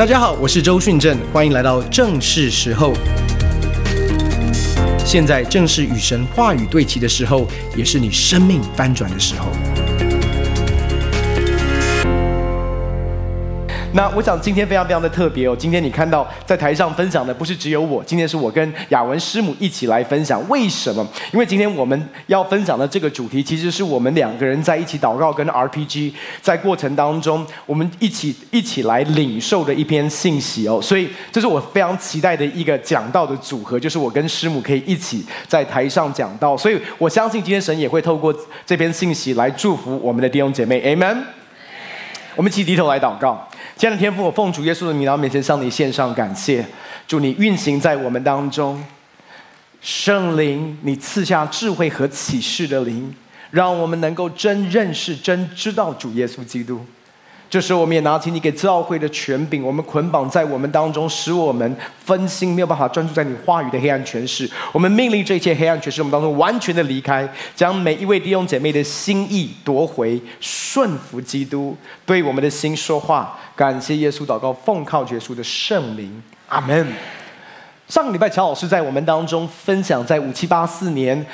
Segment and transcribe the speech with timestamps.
[0.00, 2.94] 大家好，我是周训正，欢迎来到正是时候。
[5.04, 9.48] 现在正是与神话语对齐的时候，也是你生命翻转的时候。
[13.92, 15.56] 那我想今天非常非常的特别哦。
[15.58, 20.40] 今天你看到在台上分享的不是只有我，今天是我跟雅文师母一起来分享。
[20.48, 21.04] 为什么？
[21.32, 30.80] 因为今天我们要分享的这个主题，其实是我们两个人在一起祷告跟 RPG 在过程当中，我们一起一起来领受的一篇信息哦。
[30.80, 36.56] 所以这是我非常期待的一个讲道的组合，就是我跟师母可以一起在台上讲道。
[36.56, 38.32] 所以我相信今天神也会透过
[38.64, 40.80] 这篇信息来祝福我们的弟兄姐妹。
[40.82, 41.18] Amen。
[42.36, 43.48] 我们一起低头来祷告。
[43.80, 46.62] 亲爱的天赋，我奉主耶稣的名，然后每天向你献上感谢。
[47.08, 48.84] 祝你运行在我们当中，
[49.80, 53.10] 圣灵，你赐下智慧和启示的灵，
[53.50, 56.84] 让我们能够真认识、真知道主耶稣基督。
[57.50, 64.48] 这时候，我们也拿起你给教会的权柄，我们捆绑在我们当中，使我们分心，没有办法专注在你话语的黑暗权势。
[64.70, 71.76] 我们命令这一切黑暗权势，我们当中完全的离开，将每一位弟兄姐妹的心意夺回，顺服基督，
[72.06, 73.36] 对我们的心说话。
[73.56, 76.86] 感谢耶稣，祷告奉靠耶稣的圣灵，阿门。
[77.88, 81.26] 上个礼拜，乔老师在我们当中分享，在五七八四年。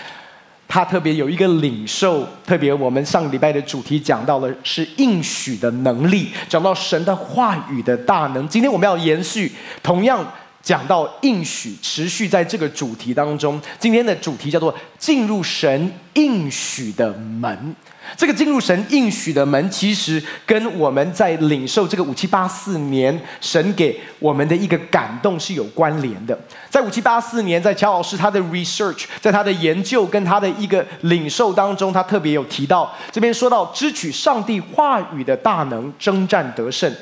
[0.68, 8.46] 他特别有一个领受，特别我们上礼拜的主题讲到了是应许的能力，讲到神的话语的大能。
[8.48, 10.26] 今天我们要延续，同样
[10.66, 13.60] 讲到应许，持续在这个主题当中。
[13.78, 17.72] 今天的主题叫做进入神应许的门。
[18.16, 26.36] 这个进入神应许的门，其实跟我们在领受这个五七八四年神给我们的一个感动是有关联的。
[26.68, 36.92] 在五七八四年，在乔老师他的 research，在他的研究跟他的一个领受当中，他特别有提到，这边说到支取上帝话语的大能，征战得胜，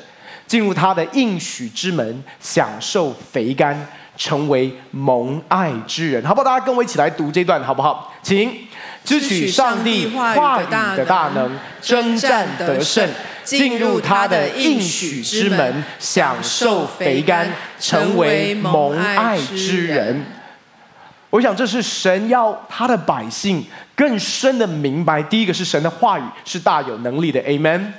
[0.47, 6.25] 进入他的应许之门，享受肥甘，成为蒙爱之人。
[6.25, 6.45] 好不好？
[6.45, 8.13] 大家跟我一起来读这段，好不好？
[8.21, 8.67] 请。
[9.03, 10.65] 支取上帝话语
[10.97, 13.07] 的大能，征战得胜，
[13.43, 17.47] 进入他的应许之门，享受肥甘，
[17.79, 20.25] 成为蒙爱之人。
[21.29, 23.63] 我想这是神要他的百姓
[23.95, 25.21] 更深的明白。
[25.21, 27.91] 第一个是神的话语是大有能力的，Amen。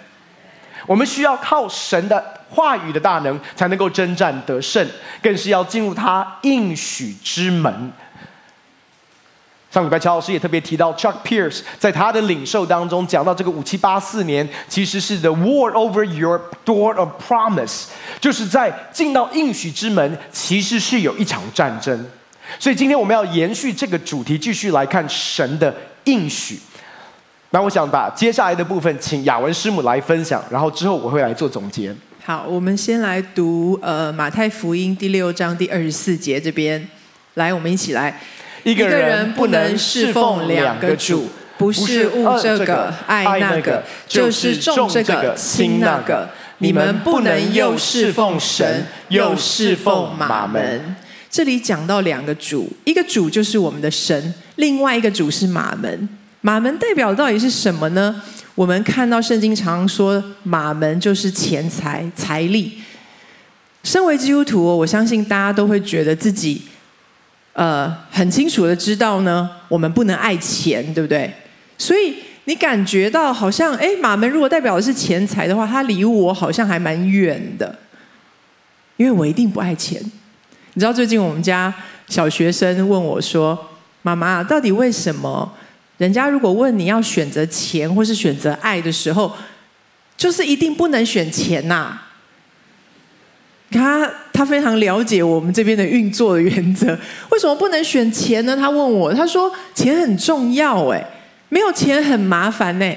[0.89, 4.87] 我们需要靠神的话语的大能，才能够征战得胜，
[5.23, 7.93] 更是要进入他应许之门。
[9.69, 17.87] 上礼拜乔老师也特别提到，Chuck Pierce 在他的领受当中讲到这个五七八四年，其实是 The War over your door of promise，
[18.19, 22.07] 就是在进到应许之门，其实是有一场战争。
[22.59, 25.75] 所以今天我们要延续这个主题，继续来看神的
[26.05, 26.59] 应许。
[27.51, 31.95] 那我想把接下来的部分请雅文师母来分享，然后之后我会来做总结。
[32.27, 36.85] 好，我们先来读呃马太福音第六章第二十四节这边，
[37.35, 38.21] 来，我们一起来。
[38.65, 46.29] 一个人不能侍奉两个主，不是恶这个爱那个，就是重这个轻那个。
[46.59, 50.97] 你们不能又侍奉神，又侍奉马门。
[51.31, 56.09] 这里讲到两个主，一个主就是我们的神，另外一个主是马门。
[56.47, 58.23] 马门代表到底是什么呢？
[58.55, 62.81] 我们看到圣经常说，马门就是钱财、财力。
[63.83, 66.62] 身为基督徒，我相信大家都会觉得自己。
[67.55, 71.29] 呃，很清楚的知道呢，我们不能爱钱，对不对？
[71.79, 72.15] 所以
[72.45, 77.77] 你感觉到好像，哎，马门如果代表的是钱财的话，它离我好像还蛮远的，
[78.97, 80.01] 因为我一定不爱钱。
[80.75, 81.75] 你知道最近我们家
[82.09, 83.59] 小学生问我说
[84.03, 85.53] ：“妈妈，到底为什么
[85.99, 89.33] 人家如果问你要选择钱或是选择爱的时候，
[90.17, 91.99] 就是一定不能选钱呐、？”
[93.71, 96.97] 他他非常了解我们这边的运作的原则，
[97.31, 98.57] 为什么不能选钱呢？
[98.57, 101.05] 他问我，他说钱很重要哎，
[101.49, 102.95] 没有钱很麻烦呢。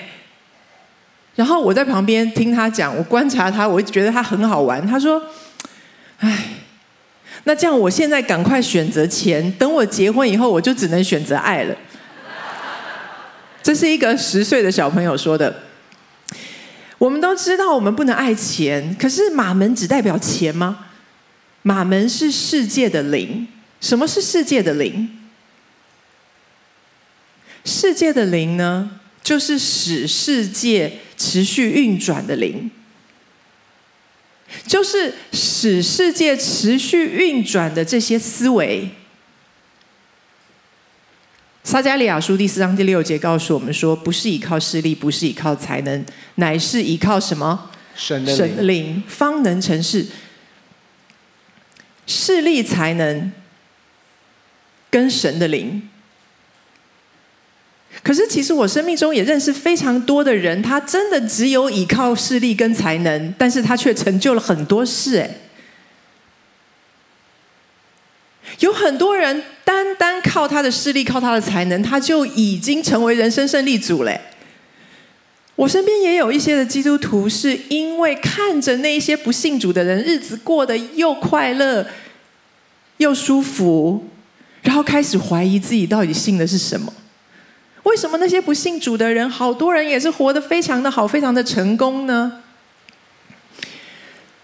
[1.36, 4.86] 然后我在旁边听他讲，我观察他，我觉得他很好玩。
[4.86, 5.22] 他说
[6.20, 6.50] ：“哎，
[7.46, 11.76] 那这样我现在赶快选择钱，等我结婚以后，我就只能选择爱了。”
[13.70, 15.62] 这是一个十岁的小朋友说的。
[16.98, 18.96] 我们都知道，我们不能爱钱。
[19.00, 20.88] 可是马门只代表钱吗？
[21.62, 23.48] 马门是世界的灵。
[23.80, 25.08] 什么是世界的灵？
[27.64, 32.72] 世界的灵呢，就是使世界持续运转的灵，
[34.66, 38.90] 就是使世界持续运转的这些思维。
[41.70, 47.70] 撒迦利亚书第四章第六节告诉我们说：“不是依靠势力，不是依靠才能，乃是依靠什么？
[47.96, 50.04] 神的灵，神的灵方能成事。”
[52.08, 53.32] 势力、才能
[54.90, 55.88] 跟神的灵。
[58.02, 65.20] 可是，其实我生命中也认识非常多的人，他真的只有依靠势力跟才能，但是他却成就了很多事。
[65.20, 65.30] 哎，
[68.60, 74.20] 有很多人单单靠他的势力、靠他的才能，他就已经成为人生胜利组嘞。
[75.56, 81.86] 我身边也有一些的基督徒，是因为看着那些不信主的人日子过得又快乐
[82.98, 84.08] 又舒服，
[84.62, 86.94] 然后开始怀疑自己到底信的是什么。
[87.84, 92.42] 为什么那些不信主的人，好多人也是活得非常的好，非常的成功呢？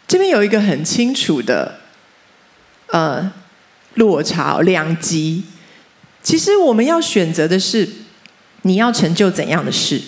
[0.07, 1.79] 这边有一个很清楚的，
[2.87, 3.31] 呃，
[3.95, 5.43] 落差两极。
[6.23, 7.87] 其实我们要选择的是，
[8.61, 10.01] 你要成就怎样的事？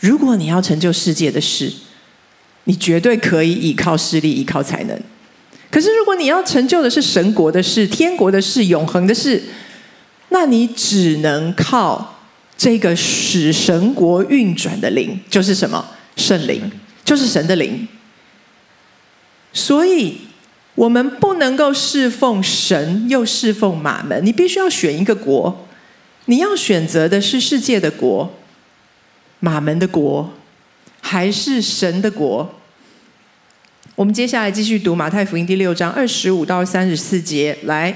[0.00, 1.72] 如果你要成就世界的事，
[2.64, 5.00] 你绝对可以依靠势力，依靠才能。
[5.70, 9.42] 可是如果你要成就的是神国的事、天国的事、永恒的事，
[10.30, 12.16] 那你只能靠。
[12.56, 15.82] 这个使神国运转的灵就是什么？
[16.16, 16.70] 圣灵，
[17.02, 17.88] 就是神的灵。
[19.54, 20.18] 所以，
[20.74, 25.66] 我们不能够侍奉神又侍奉马门，你必须要选一个国。
[26.26, 28.32] 你要选择的是世界的国、
[29.40, 30.32] 马门的国，
[31.00, 32.48] 还是神的国？
[33.96, 37.94] 我们接下来继续读马太福音第六章二十五到三十四节，来。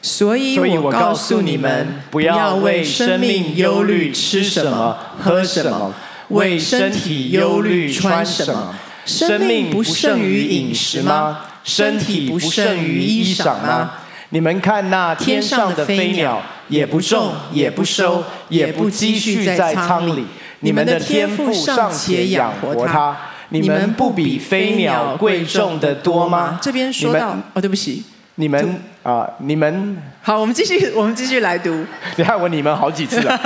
[0.00, 5.92] 所以我告诉你们，不要为生命忧虑吃什么、喝什么；
[6.28, 8.78] 为身体忧虑穿什么。
[9.04, 11.40] 生命不胜于饮食吗？
[11.66, 13.90] 身体不胜于衣裳吗？
[14.30, 20.24] 你们看那天上的飞鸟，也不种，也不收，也不积蓄在仓里，
[20.60, 23.16] 你们的天赋尚且养活它，
[23.50, 26.58] 你们不比飞鸟贵重的多吗？
[26.62, 28.02] 这边说到，哦，对不起。
[28.38, 28.60] 你们
[29.02, 31.86] 啊、呃，你们好，我们继续， 我们继续来读。
[32.16, 33.40] 你看我你们好几次了。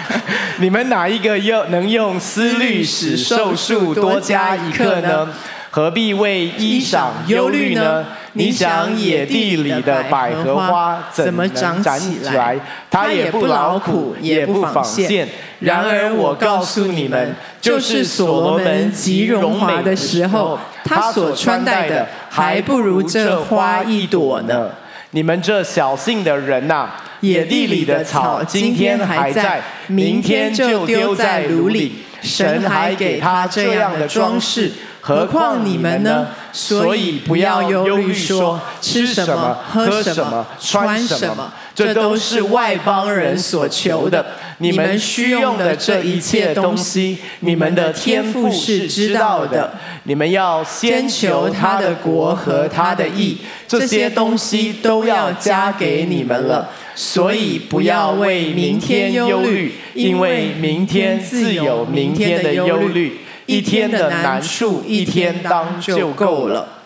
[0.60, 5.28] 你们哪一个用能用思虑使寿数多加一刻呢？
[5.76, 8.02] 何必为衣裳忧虑呢？
[8.32, 12.56] 你想野地里的百合花怎么长起来？
[12.90, 15.28] 它也不劳苦，也不纺线。
[15.58, 24.70] 然而我告诉你们，就是所罗门极荣华的时候，他所穿戴的还不如这花一朵呢。
[25.10, 31.96] 你们这小信的人呐、啊，野地里的草今天还在，明天就丢在炉里。
[32.22, 34.72] 神还给他这样的装饰。
[35.06, 36.26] 何况你们呢？
[36.52, 44.26] 所以不要忧虑，说吃什么、喝什么、穿什么，这都是外邦人所求的。
[44.58, 49.74] 你们需用的这一切东西，你们的天赋是知道的。
[50.04, 53.38] 你们要先求他的国和他的义，
[53.68, 56.68] 这些东西都要加给你们了。
[56.96, 63.20] 所以不要为明天忧虑，因为明天自有明天的忧虑。
[63.46, 66.82] 一天的难处，一天当就够了。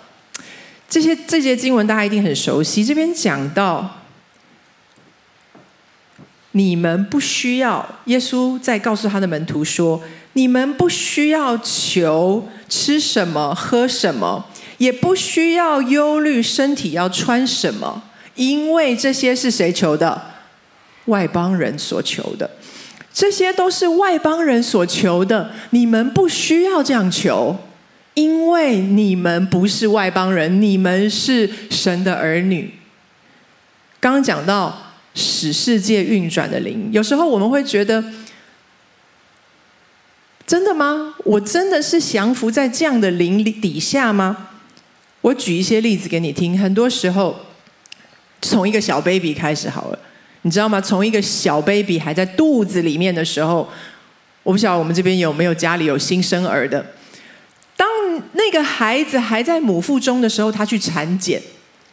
[0.88, 2.84] 这些这些经文大家一定很熟悉。
[2.84, 3.98] 这边讲到，
[6.52, 10.02] 你们不需要，耶稣在告诉他的门徒说：
[10.32, 14.44] 你们不需要求吃什么、喝什么，
[14.78, 18.02] 也不需要忧虑身体要穿什么，
[18.34, 20.20] 因为这些是谁求的？
[21.06, 22.50] 外邦人所求的。
[23.12, 27.56] 这些都是外邦人所求的，你们不需要这样求，
[28.14, 32.74] 因为你们不是外邦人，你们是神的儿女。
[33.98, 38.02] 刚刚讲到使世界运转的灵，有时候我们会觉得，
[40.46, 41.14] 真的吗？
[41.24, 44.48] 我真的是降服在这样的灵底下吗？
[45.22, 46.58] 我举一些例子给你听。
[46.58, 47.36] 很多时候，
[48.40, 49.98] 从一个小 baby 开始好了。
[50.42, 50.80] 你知道吗？
[50.80, 53.68] 从一个小 baby 还在肚子里面的时候，
[54.42, 56.84] 我不晓得我们这边有没有家里有新生儿的。
[57.76, 57.86] 当
[58.32, 61.42] 那个孩子还在母腹中的时候，他去产检，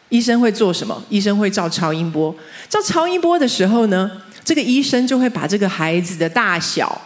[0.08, 1.04] 医生会做什么？
[1.10, 2.34] 医生会照超音波。
[2.70, 4.10] 照超音波的时候呢，
[4.46, 7.02] 这个医生就会把这个孩子的大小、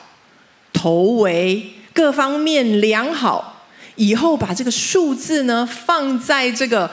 [0.71, 6.91] 头围各方面量好，以后把这个数字呢放在这个。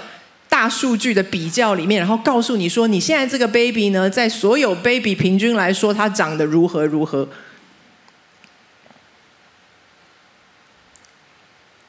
[0.58, 7.28] 大数据的比较里面，然后告诉你说，你现在这个 baby 呢，在所有 baby 平均来说，它长得如何如何。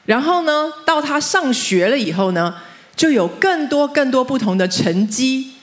[0.04, 2.58] 然后呢，到他上学了以后呢，
[2.94, 5.54] 就有更多更多不同的成绩。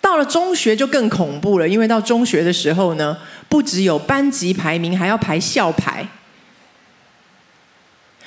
[0.00, 6.06] 到了中学就更恐怖了，因为到中学的时候呢，不只有班级排名，还要排校排。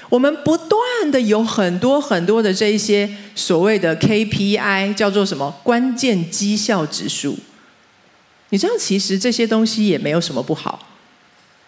[0.10, 0.80] 我们不断
[1.12, 7.38] 的有很多很多的这一些所谓的 KPI，叫做什么关键绩效指数。
[8.50, 10.88] 你知道，其实这些东西也没有什么不好。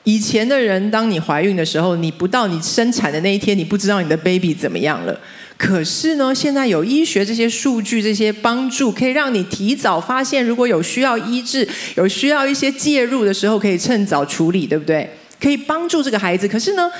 [0.03, 5.15] 以前的人，当你怀孕的时候，你不到你生产的那一天，你不知道你的 baby 怎么样了。
[5.55, 15.07] 可是呢，现在有医学这些数据、这些帮助，可以让你提早发现，如果有需要医治、有需要一些介入的时候，可以趁早处理，对不对？
[15.39, 16.47] 可以帮助这个孩子。
[16.47, 16.91] 可是呢，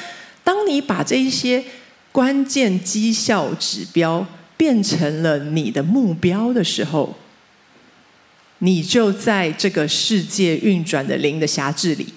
[0.43, 1.63] 当你把这一些
[2.11, 4.25] 关键绩效指标
[4.57, 7.17] 变成了你的目标的时候，
[8.59, 12.13] 你就在这个世界运转的零的辖制里。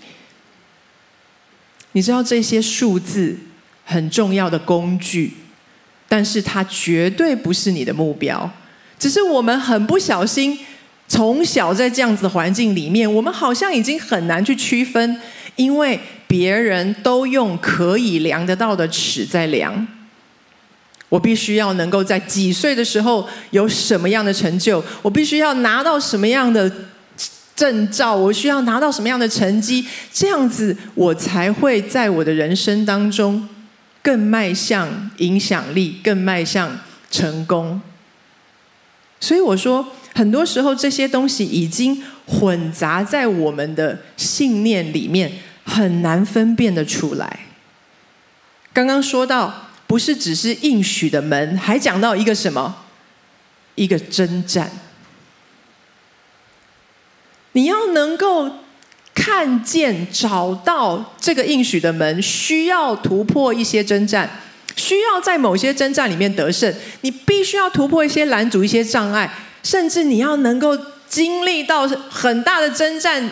[1.92, 3.38] 你知道这些数字
[3.84, 5.32] 很重要的工具，
[6.08, 8.50] 但是它绝对不是你的目标。
[8.98, 10.58] 只是我们很不小心，
[11.06, 15.20] 从小在这样子的环境里面，我们好像已经很难去区分，
[15.56, 16.00] 因为
[16.34, 19.86] 别人都用可以量得到的尺在量，
[21.08, 26.68] 我必须要能够在几岁的时候有什么样的成就，我必须要拿到什么样的。
[27.56, 33.48] 证照，我需要拿到什么样的成绩，这样子我才会在我的人生当中
[34.02, 36.80] 更迈向影响力，更迈向
[37.12, 37.80] 成功。
[39.20, 39.86] 所以我说，
[40.16, 45.30] 很多时候这些东西已经混杂在我们的信念里面，
[45.64, 47.40] 很难分辨得出来。
[48.72, 52.84] 刚刚说到，不是只是应许的门，还讲到一个什么？
[53.74, 54.70] 一个征战。
[57.52, 58.50] 你要能够
[59.14, 64.28] 看见、找到这个应许的门，需要突破一些征战，
[64.74, 66.74] 需要在某些征战里面得胜。
[67.02, 70.76] 你必须要突破一些拦阻、一些障碍，甚至你要能够
[71.08, 73.30] 经历到很大的征战，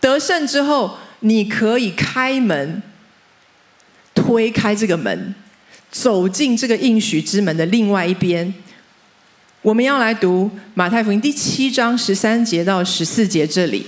[0.00, 2.82] 得胜之后，你可以开门，
[4.14, 5.34] 推开这个门，
[5.90, 8.52] 走进这个应许之门的另外一边。
[9.62, 13.86] 我们要来读马太福音第七章十三节到十四节这里，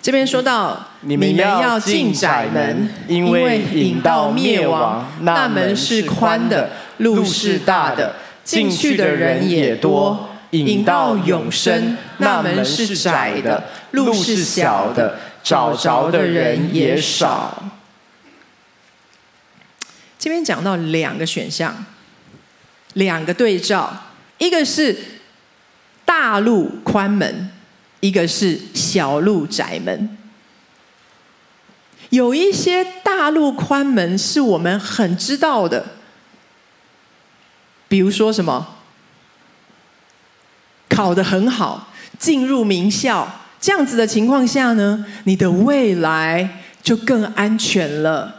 [0.00, 10.16] 这边说到你们要进窄门，因为引到灭亡，那门是宽的，路是大的，进去的人也多；
[10.52, 17.62] 引到永生，那门是窄的，路是小的，找着的人也少。
[20.18, 21.86] 这边讲到两个选项，
[22.94, 24.04] 两个对照。
[24.38, 24.96] 一个是
[26.04, 27.50] 大路宽门，
[28.00, 30.16] 一个是小路窄门。
[32.10, 35.86] 有一些大路宽门是我们很知道的，
[37.86, 38.76] 比如说什么
[40.88, 48.36] 考得很好，进入名校，这样子的情况下呢，你的未来就更安全了。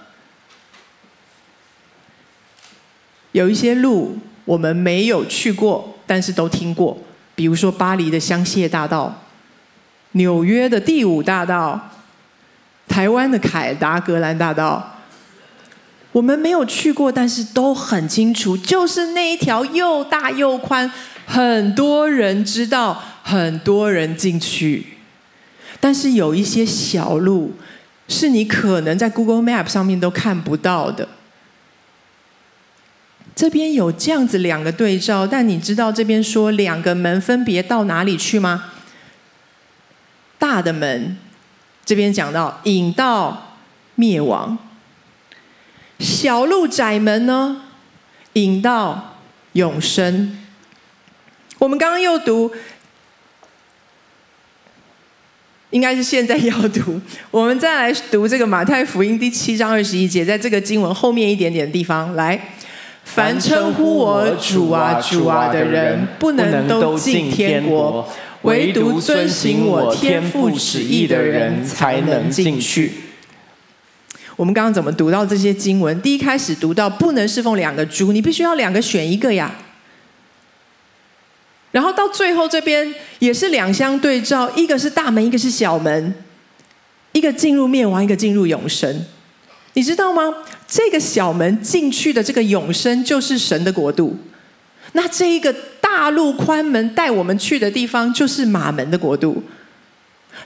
[3.32, 5.88] 有一些路我们没有去过。
[6.08, 6.98] 但是都听过，
[7.36, 9.24] 比如说巴黎的香榭大道、
[10.12, 11.90] 纽约的第五大道、
[12.86, 14.98] 台湾的凯达格兰大道，
[16.12, 20.92] 我们没有去过，但是都很清楚，就是那一条又大又宽，
[21.25, 24.91] 很多人知道，很多人进去。
[25.82, 27.52] 但是有一些小路，
[28.08, 31.10] 是你可能在 Google Map 上面都看不到的。
[33.36, 38.72] 这边有这样子两个对照，但你知道这边说两个门分别到哪里去吗？
[40.38, 41.18] 大的门，
[41.84, 43.56] 这边讲到引到
[43.96, 44.58] 灭亡；
[45.98, 47.64] 小路窄门呢，
[48.34, 49.18] 引到
[49.54, 50.38] 永生。
[51.58, 52.52] 我们刚刚又读，
[55.72, 57.01] 应该是现在要读。
[57.32, 62.40] 我们再来读这个马太福音第七章二十一节，在这个经文后面一点点的地方来。
[63.04, 68.08] 凡称呼我主啊主啊的人，不能都进天国，
[68.44, 72.92] 唯独遵行我天父旨意的人才能进去。
[74.38, 76.00] 我们刚刚怎么读到这些经文？
[76.01, 79.54] 第一开始读到不能侍奉两个主，你必须要两个选一个呀。
[81.72, 86.13] 然后到最后这边也是两相对照，一个是大门，一个是小门，
[87.13, 89.06] 一个进入灭亡，一个进入永生。
[89.74, 90.34] 你知道吗？
[90.68, 94.18] 这个小门进去的这个永生就是神的国度，
[94.92, 99.42] 那这一个大路宽门带我们去的地方就是马门的国度。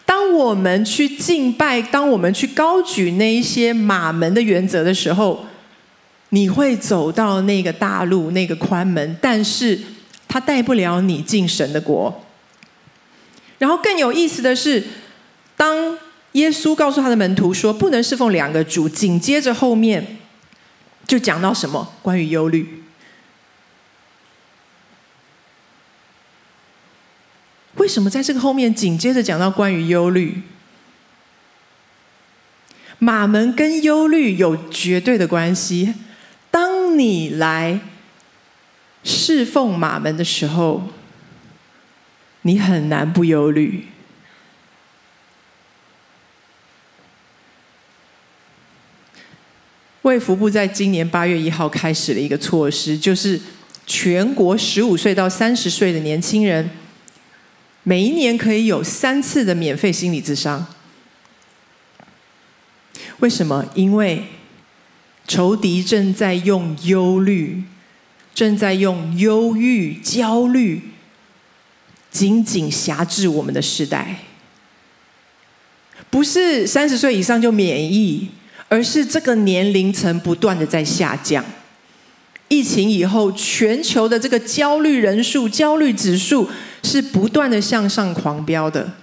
[0.05, 5.43] 当我们去敬拜，当我们去高举那一些马门的原则的时候，
[6.29, 9.79] 你会走到那个大路那个宽门，但是
[10.27, 12.23] 他带不了你进神的国。
[13.57, 14.83] 然后更有意思的是，
[15.55, 15.97] 当
[16.33, 20.17] 耶稣告诉他的门徒说：“不能侍奉两个主。”紧接着后面，
[21.07, 21.93] 就讲到什么？
[22.01, 22.83] 关于忧虑。
[27.75, 30.41] 为什么在这个后面紧接着讲到关于忧虑？
[32.99, 35.93] 马门跟忧虑有绝对的关系。
[36.49, 37.79] 当你来
[39.05, 40.89] 侍奉马门的时候，
[42.41, 43.85] 你很难不忧虑。
[50.01, 53.39] 卫福部在今年八月一号开始了一个措施，就是
[53.87, 56.69] 全国十五岁到三十岁的年轻人，
[57.83, 60.65] 每一年可以有三次的免费心理咨商。
[63.19, 63.65] 为什么？
[63.73, 64.25] 因为
[65.27, 67.63] 仇敌正在用忧虑，
[68.35, 70.81] 正在用忧郁、焦虑，
[72.11, 74.17] 紧紧挟制我们的世代。
[76.09, 78.27] 不是三十岁以上就免疫，
[78.67, 81.43] 而是这个年龄层不断的在下降。
[82.47, 86.47] 疫情以后，全球的这个焦虑人数、焦虑指数
[86.83, 88.93] 是不断的向上狂飙的。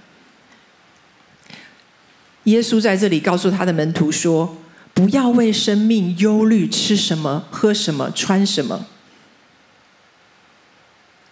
[2.45, 4.59] 耶稣在这里告诉他的门徒说
[4.95, 8.87] ：“不要为生命忧虑，吃什么、喝什么、穿什么。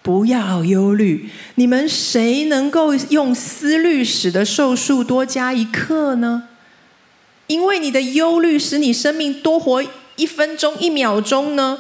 [0.02, 6.48] 不要忧虑，你们谁能够用思虑使得寿数多加一刻呢？
[7.46, 9.84] 因为你的忧虑使你生命多活
[10.16, 11.78] 一分钟、一秒钟呢？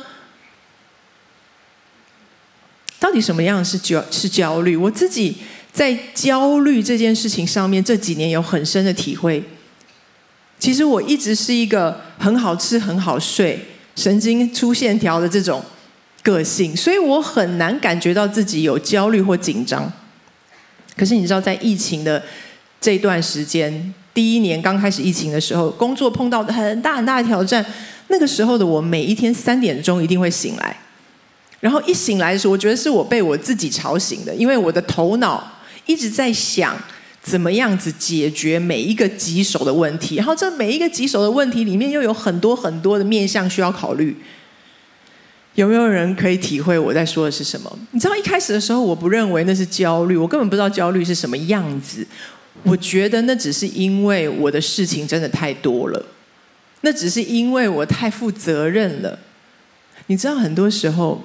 [2.98, 4.76] 到底什么样是焦是焦虑？
[4.76, 5.36] 我自己。”
[5.72, 9.40] 在焦虑这件事情上面，这几年有很深的体会。
[10.58, 13.56] 其实我一直是一个很好吃、很好睡、
[13.94, 15.62] 神经粗线条的这种
[16.22, 19.90] 个性，所以我很难感觉到自己有焦虑或紧张。
[20.96, 22.22] 可是你知道，在疫情的
[22.80, 27.64] 这段时间，第一年刚开始疫情的时候，工作碰到很大很大的挑战。
[28.08, 30.76] 那个时候的我，每一天三点钟一定会醒来，
[31.60, 35.52] 然后一醒来的时候，我觉得是我被我自己吵醒的，因为我的头脑。
[35.86, 36.76] 一直在想
[37.20, 44.14] 怎么样子解决每一个棘手的问题，然后这每一个棘手的问题里面又有很多很多的面向需要考虑。
[45.60, 47.78] 有没有人可以体会我在说的是什么？
[47.90, 52.06] 你知道一开始的时候我不认为那是焦虑，我根本不知道焦虑是什么样子。
[52.62, 56.06] 我觉得那只是因为我的事情真的太多了，
[56.80, 59.18] 那只是因为我太负责任了。
[60.06, 61.22] 你知道很多时候。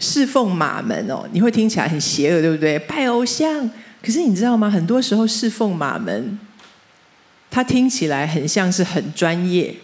[0.00, 2.78] 侍奉马门哦，你会听起来很邪恶，对不对？
[2.80, 3.70] 拜偶像。
[4.02, 4.68] 可是你知道吗？
[4.68, 6.38] 很多时候侍奉马门，
[7.48, 9.74] 他听起来很像是很专业、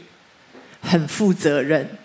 [0.82, 1.98] 很负责任。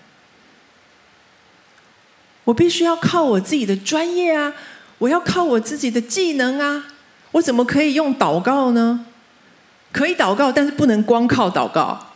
[2.44, 4.54] 我必须要靠我自己的专业啊，
[5.00, 6.86] 我要靠我自己的技能啊，
[7.32, 9.06] 我怎么可以用祷告呢？
[9.92, 12.08] 可以祷告，但是不能光靠祷告。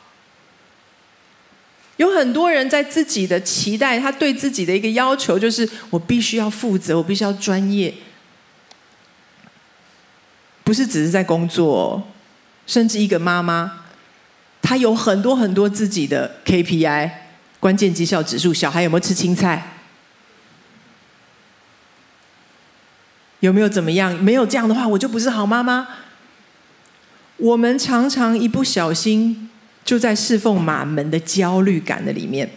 [1.97, 7.93] 有很多人在自己的期待，他对自己的一个要求就是：我必须要负责，我必须要专业，
[10.63, 12.03] 不是只是在工作，
[12.67, 13.85] 甚至一个妈妈，
[14.69, 17.09] 他有很多很多自己的 KPI，
[17.59, 19.67] 关键绩效指数，小孩有没有吃青菜，
[23.39, 24.13] 有没有怎么样？
[24.23, 25.87] 没有这样的话，我就不是好妈妈。
[27.37, 29.49] 我们常常一不小心。
[29.83, 32.47] 就在侍奉马门的焦虑感的里面，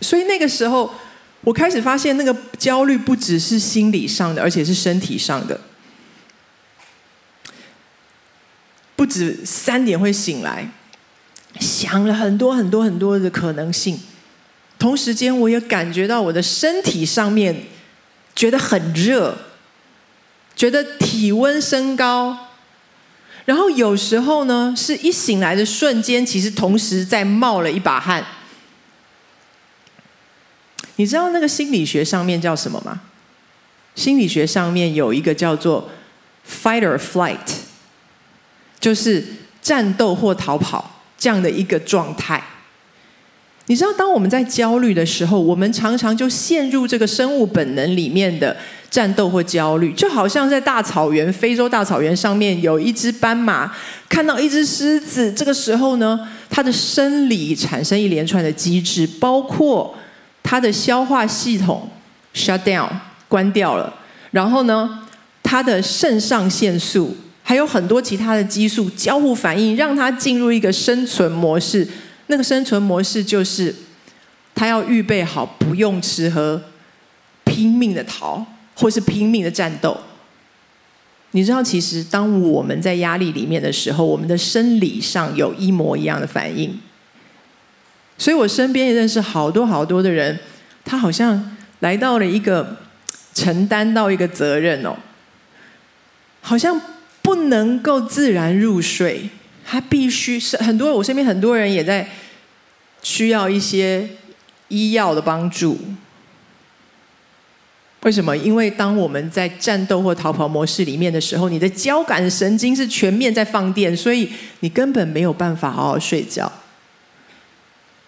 [0.00, 0.90] 所以那个时候，
[1.42, 5.60] 我开始发现那个焦虑不只是心理上的，而且是身体上的。
[8.94, 10.66] 不止三点会醒来，
[11.60, 13.98] 想了很多很多很多的可能性，
[14.78, 17.64] 同时间我也感觉到我的身体上面
[18.34, 19.36] 觉得很热，
[20.54, 22.36] 觉得体温升高。
[23.44, 28.24] 然后有时候呢，是一醒来的瞬间，其实同时在冒了一把汗。
[30.96, 33.02] 你知道那个心理学上面叫什么吗？
[33.94, 35.88] 心理学上面有一个叫做
[36.46, 37.38] “fight or flight”，
[38.80, 39.24] 就是
[39.62, 42.42] 战斗或逃跑这样的一个状态。
[43.68, 48.56] 你知道，当我们在焦虑的时候，我们常常就陷入这个生物本能里面的
[48.88, 53.74] 战斗或焦虑，就好像在大草原、非洲大草原上面有一只斑马
[54.08, 59.92] 看到一只狮子，这个时候呢，它的生理产生一连串的机制，包括
[60.44, 61.90] 它的消化系统
[62.32, 62.88] shut down
[63.26, 63.92] 关掉了，
[64.30, 65.00] 然后呢，
[65.42, 67.16] 它的肾上腺素
[67.48, 71.86] 还有很多其他的激素交互反应，让它进入一个生存模式。
[72.26, 73.72] 那个生存模式就是，
[74.52, 76.60] 他要预备好不用吃喝，
[77.44, 79.96] 拼命的逃，或是拼命的战斗。
[81.30, 86.76] 你知道，其实当我们在压力里面的时候，我们的生理上有一模一样的反应。
[88.18, 90.36] 所以我身边也认识好多好多的人，
[90.84, 92.78] 他好像来到了一个
[93.32, 94.96] 承担到一个责任哦，
[96.40, 96.80] 好像
[97.36, 99.28] 不能够自然入睡，
[99.64, 102.08] 他必须是很多我身边很多人也在
[103.02, 104.08] 需要一些
[104.68, 105.78] 医药的帮助。
[108.02, 108.34] 为什么？
[108.36, 114.28] 因为当我们在战斗或逃跑模式里面的时候，你的交感神经是全面在放电，所以
[114.60, 116.50] 你根本没有办法好好睡觉。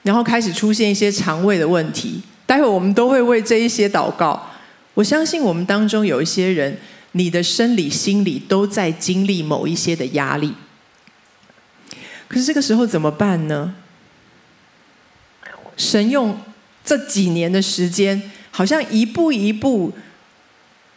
[0.04, 2.22] 然后开始出现一些肠胃的问题。
[2.46, 4.48] 待会我们都会为这一些祷告。
[4.94, 6.78] 我相信我们当中有一些人，
[7.18, 10.54] 你的生理、心理都在经历某一些的压力。
[12.28, 13.74] 可是这个时候怎么办呢？
[15.76, 16.38] 神用
[16.82, 18.30] 这几年的时间。
[18.50, 19.92] 好像一步一步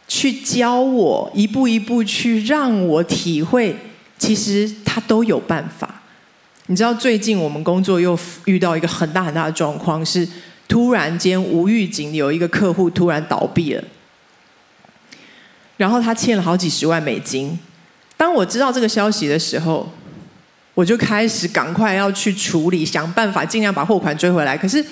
[0.08, 3.76] 去教我，一步一步去让我体会，
[4.18, 6.02] 其实他都有办法。
[6.66, 10.28] 你知道，最近我们工作又遇到一个很大很大的状况，是
[10.66, 13.84] 突然间无预警有一个客户突然倒闭了，
[15.82, 17.58] 然后他欠了好几十万美金。
[18.16, 19.90] 当我知道这个消息的时候，
[20.74, 24.56] 我就开始赶快要去处理，想办法尽量把货款追回来。
[24.56, 24.84] 可是。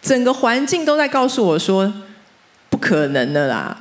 [0.00, 1.92] 整个环境都在告诉我说，
[2.70, 3.76] 不可能的啦！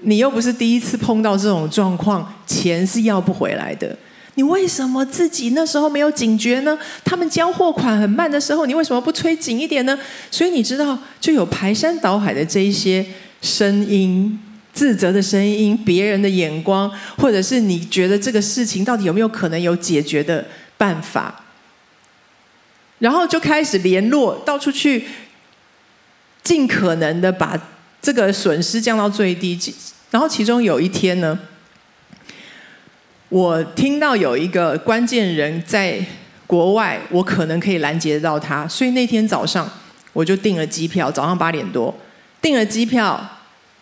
[0.00, 3.96] 你又不是第一次碰到这种状况，钱是要不回来的。
[4.34, 6.78] 你为什么自己那时候没有警觉呢？
[7.02, 9.98] 他们交货款很慢的时候，你为什么不催紧一点呢？
[10.30, 13.04] 所以你知道，就有排山倒海的这一些
[13.40, 14.38] 声音、
[14.78, 21.34] 自责的声音、别人的眼光，或者是你觉得这个事情到底有没有可能有解决的办法？
[23.00, 25.04] 然后就开始联络，到处去。
[26.40, 27.60] 尽可能的把
[28.00, 29.58] 这个损失降到最低。
[30.10, 31.38] 然后其中有一天呢，
[33.28, 36.02] 我听到有一个关键人在
[36.46, 39.70] 国外，我可能可以拦截到他，所以那天早上
[40.14, 41.94] 我就订了机票，早上八点多
[42.40, 43.37] 订了机票，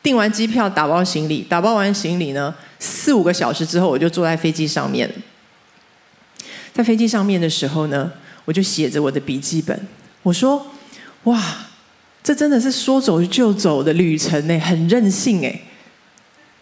[0.07, 5.12] 订完机票打包行李，打包完行李呢，四五个小时之后我就坐在飞机上面。
[6.73, 8.12] 在飞机上面的时候呢，
[8.45, 9.77] 我就写着我的笔记本，
[10.23, 10.64] 我说
[11.25, 11.42] ：“哇！”
[12.23, 15.61] 这真的是说走就走的旅程呢，很任性哎。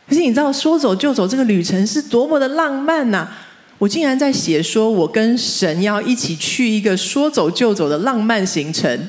[0.08, 3.28] 可是你知道说走就走这个旅程是多么的浪漫呐！
[3.76, 9.06] 我竟然在写说，我跟神要一起去一个说走就走的浪漫行程。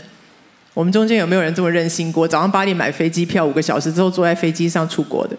[0.76, 2.28] 我们中间有没有人这么任性过？
[2.28, 5.36] 早上八点买飞机票，五个小时之后坐在飞机上出国的？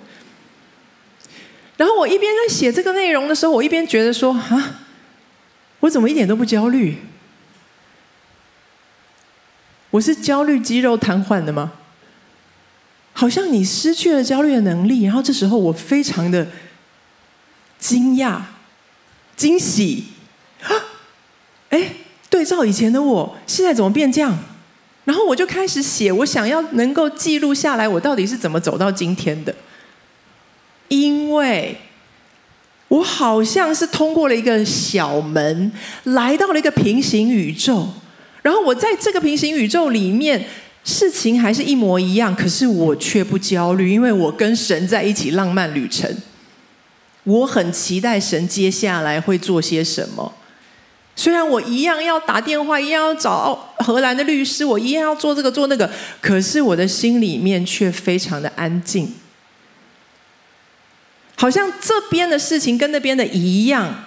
[1.77, 4.81] 然后我一边在写这个内容的时候，我一边觉得说啊，
[5.81, 6.97] 我怎么一点都不焦虑？
[9.91, 11.75] 我是焦虑肌肉瘫痪的吗？
[13.13, 16.49] 好像你失去了焦虑的能力，然后这时候我非常的
[17.79, 18.41] 惊讶、
[19.37, 20.07] 惊喜
[20.63, 20.73] 啊！
[21.69, 21.93] 哎，
[22.31, 24.39] 对照以前的我，现在怎么变这样？
[25.07, 29.55] 然后我就开始写，我想要能够记录下来，我到底是怎么走到今天的？
[30.89, 31.77] 因为
[32.89, 37.89] 我好像是通过了一个小门，来到了一个平行宇宙。
[38.43, 40.45] 然后我在这个平行宇宙里面，
[40.85, 46.13] 事情还是一模一样，可是我却不焦虑，因为我跟神在一起浪漫旅程。
[47.25, 50.33] 我很期待神接下来会做些什么。
[51.19, 59.15] 虽然我一样要打电话，一样要找荷兰的律师，我一样要做这个做那个，可是我的心里面却非常的安静，
[61.37, 64.05] 好像这边的事情跟那边的一样，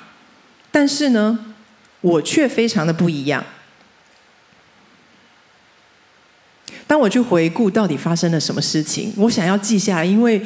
[0.72, 1.54] 但是呢，
[2.02, 3.44] 我却非常的不一样。
[6.86, 10.42] 当我去回顾到底发生了什么事情，我想要记下来，因为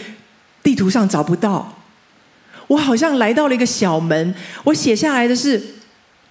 [0.62, 1.82] 地图上找不到。
[2.68, 5.62] 我好像来到了一个小门，我写下来的是：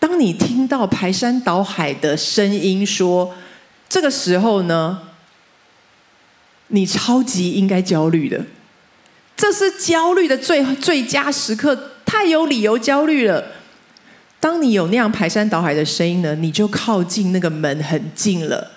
[0.02, 3.32] 当你听到排山倒海的声音说，
[3.88, 4.98] 这个时候呢，
[6.66, 8.44] 你超级应该焦虑的。
[9.36, 13.44] 这是焦虑的最最佳时刻，太有理由焦虑了。
[14.40, 18.72] 当你有那样排山倒海的声音呢，你就靠近那个门很近了。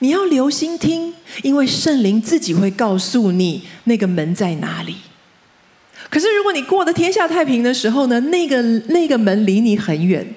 [0.00, 4.96] 你要留心听，因为圣灵自己会告诉你那个门在哪里。
[6.10, 10.34] 可是如果你过得天下太平的时候呢，那个那个门离你很远。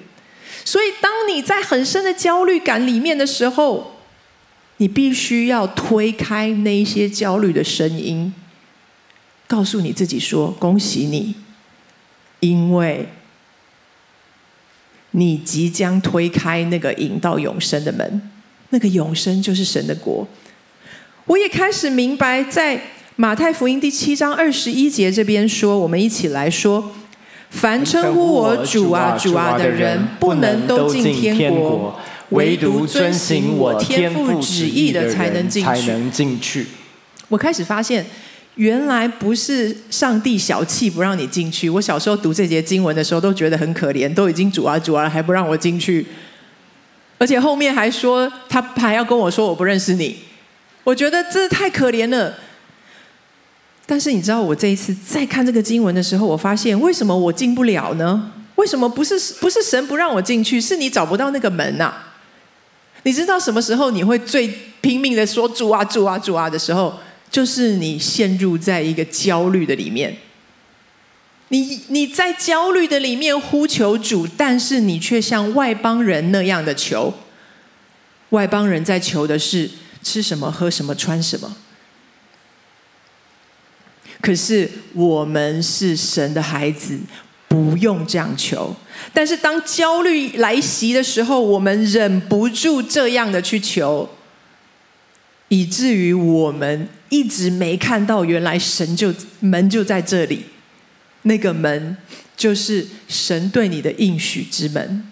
[0.68, 3.94] 所以当你在很深的焦虑感里面的时候，
[4.76, 8.34] 你必须要推开那一些焦虑的声音，
[9.46, 11.34] 告诉你自己说：“恭喜你，
[12.40, 13.08] 因为
[15.12, 18.30] 你即将推开那个引到永生的门。”
[18.68, 20.28] 那个永生就是神的国。
[21.24, 22.78] 我也开始明白，在
[23.16, 26.92] 马太福音第七章二十一节这边说，我们一起来说：
[27.50, 31.94] 凡称呼我主啊主啊的人，不能都进天国；
[32.30, 35.68] 唯独遵行我天父旨意的才能进去。
[35.68, 36.66] 才能进去。
[37.28, 38.04] 我开始发现，
[38.56, 41.70] 原来不是上帝小气不让你进去。
[41.70, 46.06] 我小时候读这节经文的时候，都觉得很可怜，都已经主啊主啊，还不让我进去。
[47.16, 50.18] 而且后面还说，他还要跟我说我不认识你。
[50.84, 52.34] 我觉得这太可怜了。
[53.90, 58.30] 但是你知道，我这一次再看这个经文的时候，我发现为什么我进不了呢？
[58.56, 61.94] 为什么不是不是神不让我进去，是你找不到那个门呐、
[63.04, 66.92] 你知道什么时候你会最拼命的说主啊主啊主啊的时候，
[67.30, 70.14] 就是你陷入在一个焦虑的里面。
[71.48, 77.14] 你你在焦虑的里面呼求主，但是你却像外邦人那样的求。
[78.30, 79.70] 外邦人在求的是
[80.02, 81.56] 吃什么、喝什么、穿什么。
[84.20, 86.98] 可是我们是神的孩子，
[87.46, 88.74] 不用这样求。
[89.12, 94.08] 但是当焦虑来袭的时候，我们忍不住这样的去求，
[95.48, 100.44] 以至于我们一直没看到原来神就门就在这里，
[101.22, 101.96] 那个门
[102.36, 105.07] 就是神对你的应许之门。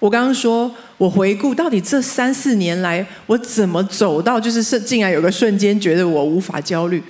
[0.00, 7.02] 我刚刚说，我回顾到底这三四年来，我怎么走到，就是是竟然有个瞬间觉得我无法焦虑。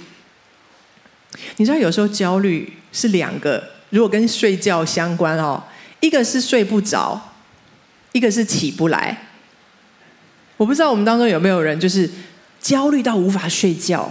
[1.58, 5.62] 你知道，有时候焦虑是两个，如果跟睡觉相关哦，
[6.00, 7.20] 一个是睡不着，
[8.12, 9.26] 一个是起不来。
[10.56, 12.08] 我不知道我们当中有没有人就是
[12.58, 14.10] 焦虑到无法睡觉，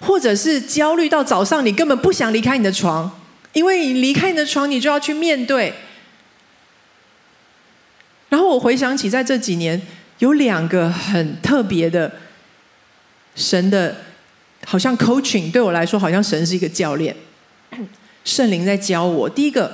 [0.00, 3.08] 或者是焦虑到早上你根本不想离开你的床，
[3.52, 5.74] 因为你离开你的床，你就要去面对。
[8.32, 9.78] 然后我回想起，在这几年
[10.20, 12.10] 有两个很特别的
[13.34, 13.94] 神的，
[14.64, 17.14] 好像 coaching 对我来说，好像神是一个教练，
[18.24, 19.28] 圣灵在教我。
[19.28, 19.70] 第一个，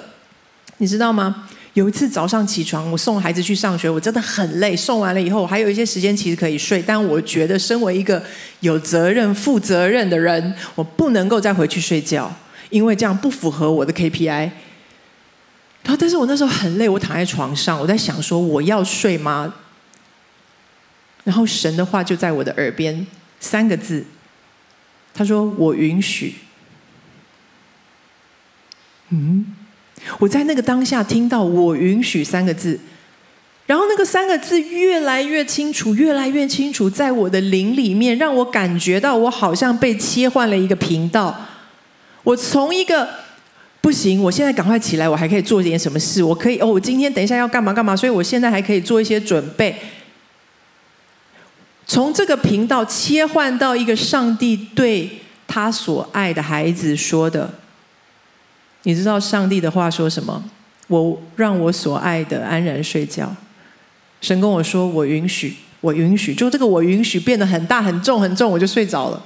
[0.78, 1.48] 你知道吗？
[1.74, 4.74] 有一次早上起床，我送孩子去上学，我真的很累。
[4.74, 8.20] 送完了以后，我还有一些时间其实可以睡，但我觉得身为一个
[8.58, 12.34] 有责任、负责任的人，我不能够再回去睡觉，
[12.70, 14.50] 因为这样不符合我的 KPI。
[15.84, 19.54] 然后，但是我那时候很累，我躺在床上，我在想说，我要睡吗？
[21.24, 23.06] 然后神的话就在我的耳边，
[23.40, 24.04] 三个字，
[25.14, 26.34] 他说：“我允许。”
[29.08, 29.54] 嗯，
[30.18, 32.78] 我在那个当下听到“我允许”三个字，
[33.64, 41.46] 然后那个三个字越来越清楚，越来越清楚，在我的灵里面，让我感觉到我好像被切换了一个频道，
[42.24, 43.08] 我从一个。
[43.80, 46.22] 不行，我现在赶快起来，我还可以做点什么事？
[46.22, 47.96] 我可以哦，我今天等一下要干嘛干嘛？
[47.96, 49.74] 所以我现在还可以做一些准备。
[51.86, 55.08] 从这个频道切换到一个上帝对
[55.46, 57.50] 他所爱的孩子说的，
[58.82, 60.44] 你知道上帝的话说什么？
[60.88, 63.34] 我让我所爱的安然睡觉。
[64.20, 69.22] 神跟我说，我允许，我允许，就这个我允许变得很大很重很重，我就睡着了。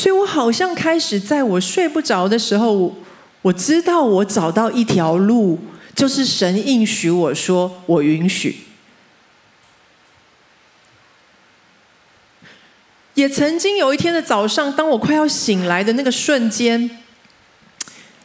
[0.00, 2.96] 所以我好像开始在我睡不着的时候，
[3.42, 5.58] 我知道我找到一条路，
[5.94, 8.60] 就是神应许我说我允许。
[13.12, 16.98] 也曾经有一天的早上，当我快要醒来的那个瞬间，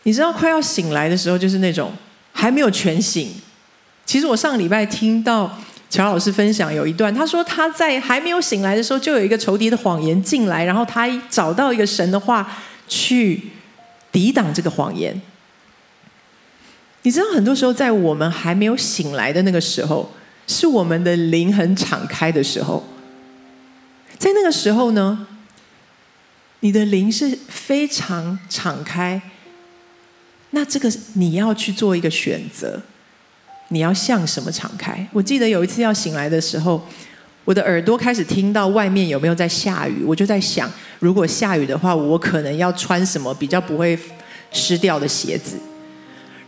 [0.04, 1.92] 你知道快要醒来的时候，就是那种
[2.32, 3.34] 还没有全醒。
[4.06, 5.60] 其实我上个礼拜听到。
[5.90, 13.42] 乔老师分享有一段，他说他在还没有醒来的时候，就有一个仇敌的谎言进来，然后他找到一个神的话去
[14.12, 15.22] 抵挡这个谎言。
[17.04, 20.12] 你知道，很多时候在我们还没有醒来的那个时候，
[20.48, 22.84] 是我们的灵很敞开的时候。
[24.18, 25.28] 在那个时候呢，
[26.62, 29.22] 你的灵是非常敞开，
[30.50, 32.82] 那这个你要去做一个选择。
[33.76, 35.06] 你要向什么敞开？
[35.12, 36.82] 我记得有一次要醒来的时候，
[37.44, 44.00] 我的耳朵开始听到外面有没有在下雨，我就在想，如果下雨的话，我可能要穿什么比较不会
[44.50, 45.58] 湿掉的鞋子。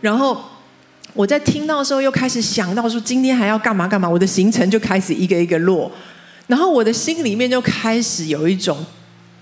[0.00, 0.42] 然后
[1.12, 5.92] 我在听到的时候，又开始想到说今天还要干嘛干嘛，我的行程就开始一个一个落，
[6.46, 8.82] 然后我的心里面就开始有一种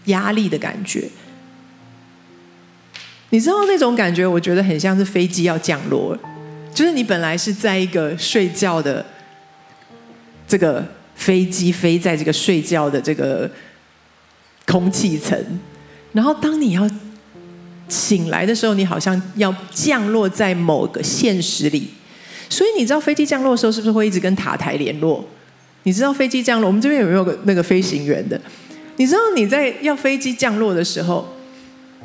[0.06, 1.08] 压力的感觉。
[3.30, 6.18] 你知道那种感觉，我觉得很像是飞机要降落。
[6.76, 9.02] 就是你本来是在一个睡觉的
[10.46, 13.50] 这个飞机飞在这个睡觉的这个
[14.66, 15.34] 空气层，
[16.12, 16.86] 然后当你要
[17.88, 21.88] 醒来的时候，你好像要降落在某个现实里。
[22.50, 25.24] 所以你知道飞机降落的时候是不是会一直跟塔台联络？
[25.84, 28.38] 你知道飞机降落，我们这边有没有个那个飞行员的？
[28.96, 31.26] 你知道你在要飞机降落的时候，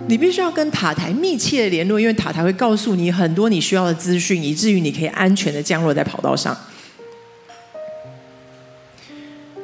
[0.07, 6.55] 你必须要跟塔台密切的联络，因为塔台会告诉你很多你需要的资讯，以至于你可以安全的降落在跑道上。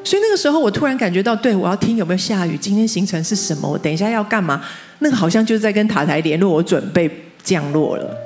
[0.06, 4.64] 所以那个时候，我突然感觉到，对，我要听有没有下雨，今天行程是什么，我等一下要干嘛？
[5.00, 7.12] 那个好像就是在跟塔台联络，我准备
[7.44, 8.18] 降落了。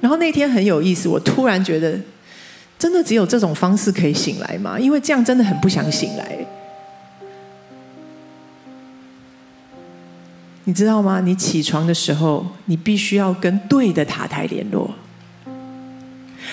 [0.00, 2.00] 然后那天很有意思，我突然觉得，
[2.78, 4.80] 真的只有这种方式可以醒来吗？
[4.80, 6.38] 因为这样真的很不想醒来。
[10.68, 11.20] 你知道吗？
[11.20, 14.90] 你起床的时候，你必须要跟对的塔台联络。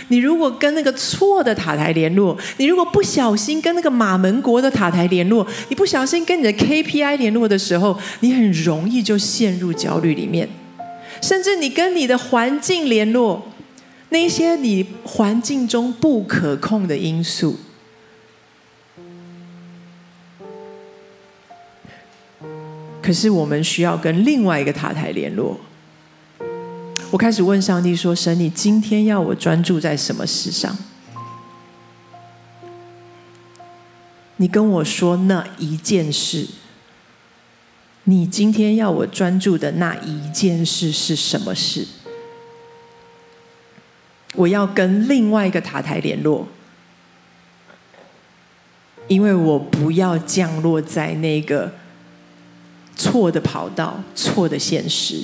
[0.09, 10.47] 你如果跟那个错的塔台联络，你如果不小心跟那个马门国的塔台联络，你不小心跟你的 KPI 联络的时候，你很容易就陷入焦虑里面。
[11.21, 13.41] 甚至你跟你的环境联络，
[14.09, 17.57] 那些你环境中不可控的因素。
[23.03, 25.59] 可是我们需要跟另外一个塔台联络。
[27.11, 30.75] 我开始问上帝说：“神，你今天要我专注在什么事上？”
[34.37, 36.47] 你跟我说那一件事。
[38.05, 41.85] 你今天要我专注的那一件事是什么事？
[44.35, 46.47] 我要跟另外一个塔台联络，
[49.07, 51.82] 因为我不要降落在那个。
[52.95, 55.23] 错的跑道，错的现实。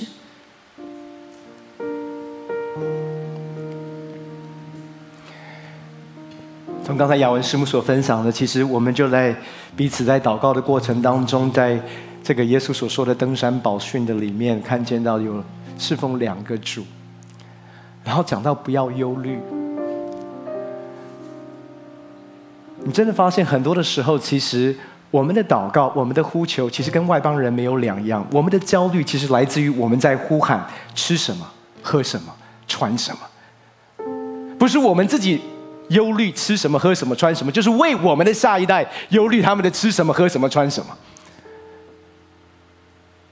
[6.84, 9.34] 从刚才雅文师母所分享的，其实我们就在
[9.76, 11.80] 彼此在祷告的过程当中，在
[12.22, 15.42] 这个耶稣所说的登山宝训的里面，看见到有
[15.78, 16.84] 侍奉两个主，
[18.02, 19.38] 然后讲到不要忧虑。
[22.82, 24.76] 你真的发现很多的时候，其实。
[25.10, 28.24] 我们的祷告，我们的呼求，其实跟外邦人没有两样。
[28.30, 31.44] 我们的焦虑，其实来自于我们在呼喊吃什么、
[31.82, 32.32] 喝什么、
[32.68, 33.18] 穿什么，
[34.56, 35.42] 不是我们自己
[35.88, 40.96] 忧虑吃什么、喝什么、穿什么，就是为我们的下一代忧虑他们的吃什么、喝什么、穿什么。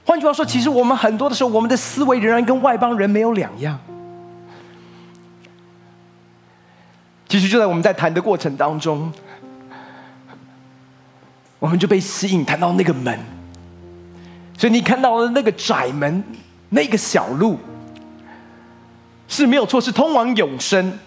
[0.03, 3.79] 换句话说，其实我们很多的时候，我们的思维仍然跟外邦人没有两样。
[7.29, 9.09] 其实就在我们在谈的过程当中。
[11.59, 13.19] 我们就被吸引，谈到那个门，
[14.57, 16.23] 所以你看到的那个窄门，
[16.69, 17.59] 那个小路
[19.27, 20.97] 是没有错，是通往永生。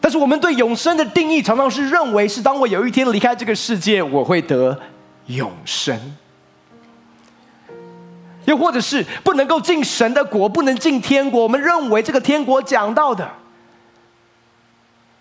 [0.00, 4.80] 但是我们对永生的定义，常常是认为是当我有一天离开这个世界，我会得
[5.26, 5.96] 永生；
[8.46, 11.42] 又或者是不能够进神的国，不能进天国。
[11.42, 13.30] 我们认为这个天国讲到的，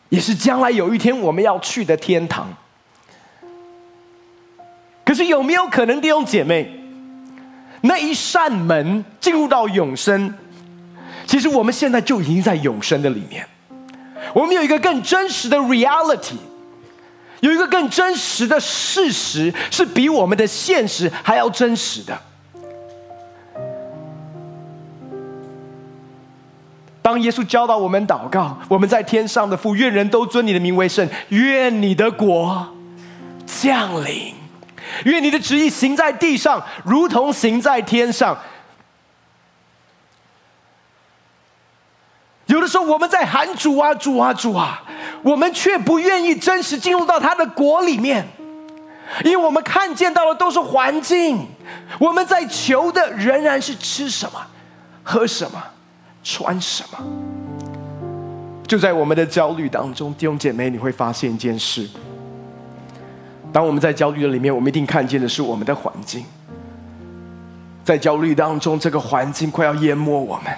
[0.10, 2.48] 也是将来有一天我们要去的天堂。
[5.18, 6.72] 是有没有可能，弟兄姐妹，
[7.82, 10.34] 那一扇门进入到永生，
[11.26, 13.46] 其实我们现在就已经在永生的里面。
[14.34, 16.36] 我们有一个更真实的 reality，
[17.40, 22.20] 有一个更真实的事实，是比我们的现实还要真实的。
[27.02, 32.68] 当耶稣教导我们祷告，我们在天上的父，愿人都尊你的名为圣，愿你的国
[33.46, 34.37] 降临。
[35.06, 38.38] 愿你的旨意行在地上，如同行在天上。
[42.46, 44.82] 有的时候我们在喊主啊主啊主啊，
[45.22, 48.26] 我们却不愿意真实进入到他的国里面，
[49.26, 51.46] 因为我们看见到的都是环境，
[52.00, 54.40] 我们在求的仍然是吃什么、
[55.04, 55.62] 喝什么、
[56.24, 57.00] 穿什么。
[58.66, 61.90] 就在我们的焦虑当中，弟兄姐妹，你会发现一件事。
[63.58, 66.24] 当我们在焦虑的里面，我们一定看见的是我们的环境。
[67.84, 70.56] 在焦虑当中，这个环境快要淹没我们，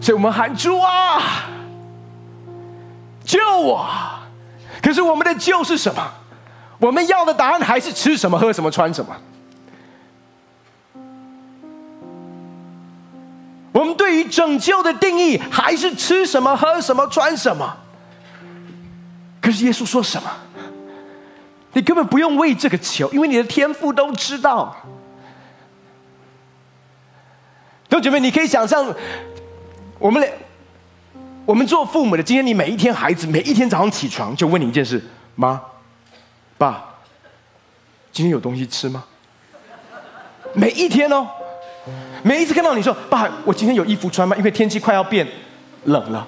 [0.00, 1.50] 所以我们喊主啊，
[3.22, 3.86] 救我！
[4.82, 6.02] 可是我们的救是什么？
[6.78, 9.14] 我们要的答案还是吃什么、喝什么、穿什么？
[13.72, 17.76] 我们对于拯救的定义还是吃什么、喝什么、穿什么？
[19.42, 20.30] 可是耶稣说什么？
[21.78, 24.74] 你根本不用为这个求，因为你的天赋都知道。
[27.88, 28.92] 弟兄姐妹，你可以想象，
[30.00, 30.28] 我们俩，
[31.46, 35.00] 我们做父母的，今天你每一天孩子每一天早上起床就问你一件事：
[35.36, 35.62] 妈、
[36.58, 36.84] 爸，
[38.10, 39.04] 今天有东西吃吗？
[40.54, 41.28] 每一天哦，
[42.24, 45.24] 每一次看到你说：“爸，我今天有衣服穿吗？”因为天气快要变
[45.84, 46.26] 冷了。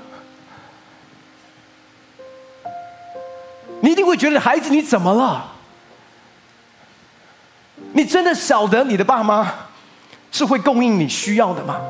[3.80, 5.52] 你一定会觉得孩子，你怎么了？
[7.92, 9.52] 你真的晓得你的爸妈
[10.30, 11.80] 是会供应你需要的吗？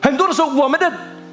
[0.00, 0.92] 很多的时候，我们的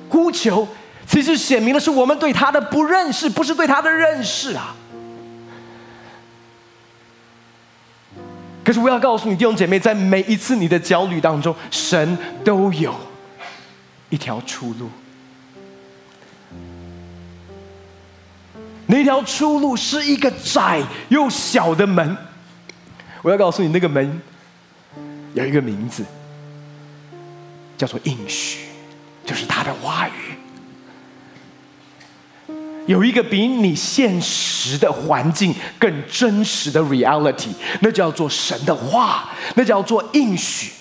[0.10, 0.68] 呼求
[1.06, 4.76] 其实显明的是我们对他的不认识，不是对他的认识啊。
[8.64, 12.94] 可是我要告诉你，弟兄姐妹，在每一次你的焦虑当中，神都有
[14.10, 14.90] 一条出路。
[18.92, 22.18] 那条出路是一个窄又小的门。
[23.22, 24.20] 我要告诉你，那个门
[25.36, 26.04] 有一个名字，
[27.78, 28.62] 叫做应许，
[29.24, 30.12] 就是他的话语。
[32.88, 37.50] 有一个比你现实的环境更真实的 reality，
[37.82, 40.72] 那叫做神的话，那叫做应许。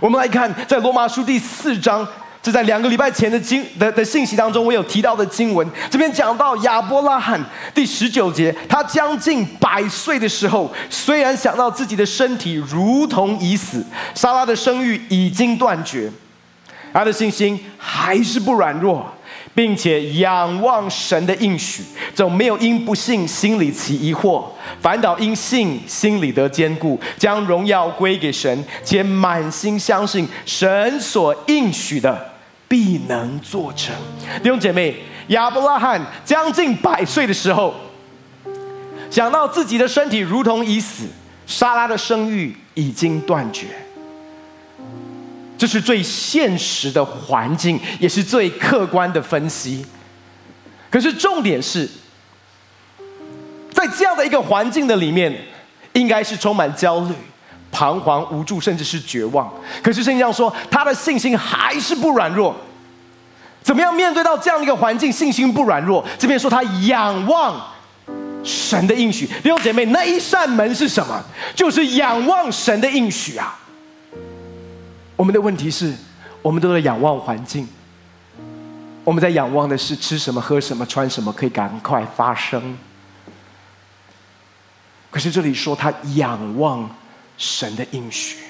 [0.00, 2.08] 我们来看，在罗马书第四章，
[2.42, 7.40] 这在两个礼拜前的经的的信息当中，我有提到的经文，这边讲到亚伯拉罕
[7.72, 13.84] 第十九节，他将近百岁的时候，虽然想到自己的身体如同已死，
[14.14, 16.10] 撒拉的生育已经断绝，
[16.92, 19.06] 他的信心还是不软弱。
[19.54, 21.82] 并且仰望神的应许，
[22.14, 24.42] 总没有因不信心里起疑惑，
[24.80, 32.31] 反倒因信心里得坚固，将荣耀归给神，且满心相信神所应许的
[32.72, 33.94] 必能做成。
[34.42, 34.96] 弟兄姐妹，
[35.26, 37.74] 亚伯拉罕将近百岁的时候，
[39.10, 41.04] 想到自己的身体如同已死，
[41.46, 43.66] 莎拉的生育已经断绝。
[45.58, 49.84] 这是最现实的环境，也是最客观的分析。
[50.90, 51.86] 可是重点是，
[53.72, 55.30] 在这样的一个环境的里面，
[55.92, 57.14] 应该是充满焦虑、
[57.72, 59.52] 彷徨、无助，甚至是绝望。
[59.82, 62.54] 可是圣经上说，他的信心还是不软弱。
[63.62, 66.04] 怎么样面对到这样的一个环境，信心不软弱？
[66.18, 67.60] 这边说他仰望
[68.44, 69.26] 神的应许。
[69.26, 71.22] 弟兄姐妹，那一扇门是什么？
[71.54, 73.58] 就是仰望神的应许啊。
[75.16, 75.94] 我们的问题是，
[76.42, 77.68] 我们都在仰望环境，
[79.04, 82.76] 我们在仰望的是吃什么、喝什么、穿什么，可以赶快发生。
[85.08, 86.90] 可是这里说他仰望
[87.42, 88.42] 神的应许，弟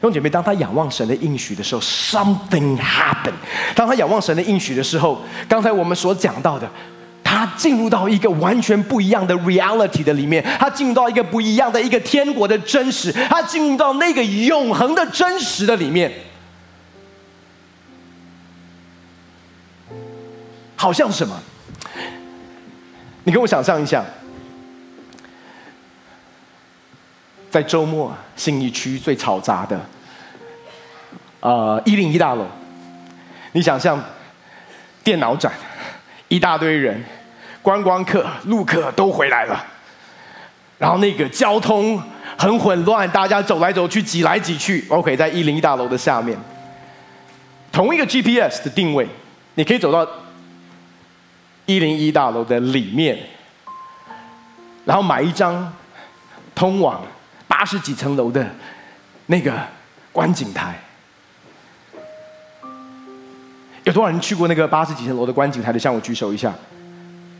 [0.00, 3.32] 兄姐妹，当他仰望神的应许的时候，something happened。
[3.76, 6.68] 当他仰望神的应许的时候，刚才我们所讲到的。
[7.22, 16.12] 他进入到一个完全不一样的 reality 的里面，他进入到一个不一样的一个天国的真实，他进入到那个永恒的真实的里面，
[20.76, 21.40] 好像什么？
[23.24, 24.04] 你跟我想象一下，
[27.54, 29.80] 在周末信义区最嘈杂的，
[31.38, 32.44] 呃，一零一大楼，
[33.52, 34.02] 你想象
[35.04, 35.52] 电脑展，
[36.26, 37.00] 一大堆人。
[37.62, 39.64] 观光客、陆客都回来了，
[40.78, 42.02] 然后那个交通
[42.36, 44.84] 很混乱，大家走来走去，挤来挤去。
[44.88, 46.36] OK，在一零一大楼的下面，
[47.70, 49.06] 同一个 GPS 的定位，
[49.54, 50.04] 你可以走到
[51.66, 53.16] 一零一大楼的里面，
[54.84, 55.72] 然后买一张
[56.52, 57.00] 通往
[57.48, 58.46] 八十几层楼的
[59.26, 59.52] 那个
[60.12, 60.78] 观景台。
[63.84, 65.78] 有多少人去过那个八十几层楼的观景台的？
[65.78, 66.52] 向我举手一下。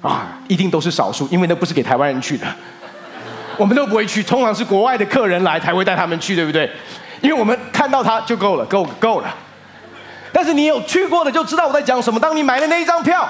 [0.02, 2.46] 啊，一定都是少数，因为那不是给台湾人去的，
[3.56, 6.70] 我们都不会去，通常是国外的客人来才会带他们去，对不对？
[7.22, 9.34] 因为我们看到他就够了，够够了。
[10.30, 12.20] 但是你有去过的就知道我在讲什么。
[12.20, 13.26] 当你买了那一张票，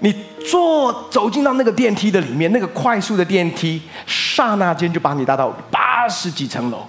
[0.00, 0.14] 你
[0.50, 6.86] 坐走进到那个电梯的里面，那个快速的电梯，刹那间就把你带到八十几层楼。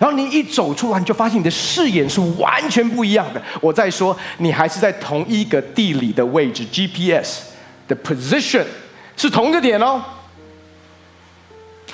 [0.00, 3.42] 然后你一走出来，你就发现你的视野是完全不一样的。
[3.60, 7.42] 我再说，你还是在同一个地理的位置，GPS
[7.86, 8.64] 的 position
[9.16, 10.02] 是同一个点哦。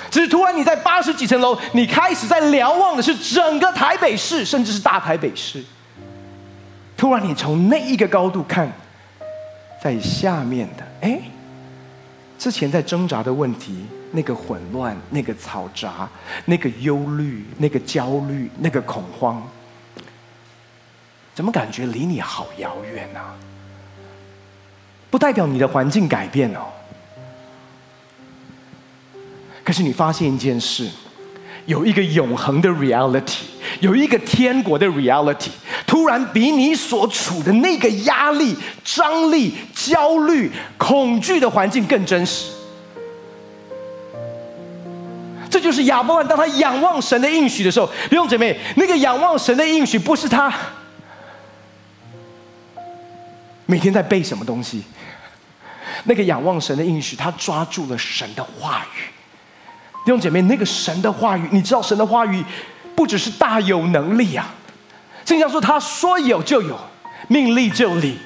[0.09, 5.61] 只是突然你在八十几层楼，你开始在瞭望的是整个台北市，甚至是大台北市。
[6.95, 8.71] 突然你从那一个高度看，
[9.81, 11.21] 在下面的，哎，
[12.37, 13.85] 之前在挣扎的问题。
[14.11, 16.09] 那个混乱，那个嘈杂，
[16.45, 19.47] 那个忧虑，那个焦虑，那个恐慌，
[21.35, 23.19] 怎么感觉离你好遥远呢？
[25.11, 26.69] 不代表你的环境改变哦。
[29.63, 30.89] 可是你发现一件事，
[31.69, 33.41] 有一个永恒的 reality，
[33.79, 35.49] 有一个天国的 reality，
[35.85, 42.51] 突然比你所处的那个压力、张力、焦虑、恐惧的环境更真实。
[45.47, 50.51] 这就是亚伯兰，当他仰望神的应许的时候，弟兄姐妹，那个仰望神的应许不是他
[53.67, 54.81] 每天在背什么东西，
[56.05, 59.18] 那个仰望神的应许，他抓住了神的话语。
[60.05, 62.43] 弟兄姐妹，那个神的话语，你知道神的话语
[62.95, 64.53] 不只是大有能力啊，
[65.25, 66.77] 圣经说他说有就有，
[67.27, 68.17] 命立就立。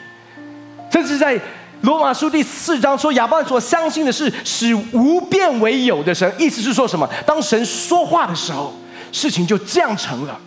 [0.92, 1.38] 甚至在
[1.82, 7.10] 罗马书第四章说，亚伯兰所相信的是使无变为有的神，意思是说什么？
[7.26, 8.72] 当神说话的时候，
[9.12, 10.40] 事情就这样成了。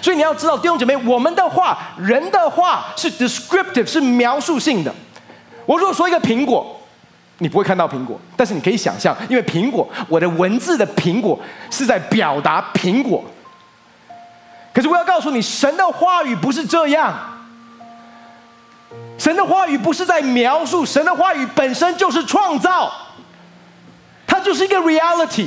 [0.00, 4.94] 所以你要知道，弟兄姐妹，我们的话，人的话是 descriptive，是描述性的。
[5.66, 6.77] 我如果说一个苹果。
[7.38, 11.38] 你不会看到苹果，但是你可以想象，因为苹果，我的文字的苹果
[11.70, 13.24] 是在表达苹果。
[14.72, 17.14] 可是我要告诉你，神的话语不是这样。
[19.16, 22.90] 神的话语不是在描述，神的话语本身就是创造，
[24.26, 25.46] 它就是一个 reality。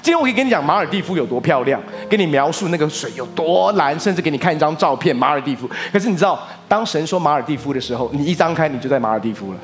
[0.00, 5.68] 今天我可以跟你讲马尔地夫有多漂亮，给你描述那个水有多蓝，甚至给你看一张照片马尔地夫。
[5.92, 9.58] 可是你知道，当神说马尔地夫的时候，你一张开，你就在马尔地夫了。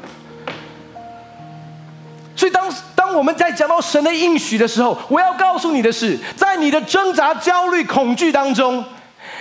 [2.39, 8.85] 所以当当我们在讲到神的应许的时候，我要告诉你的是，在你的挣扎、焦虑、恐惧当中，